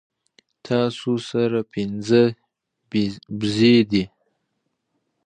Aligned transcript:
تاسو 0.65 1.11
سره 1.29 1.59
پنځۀ 1.71 2.23
بيزې 3.39 3.75
دي 3.91 4.03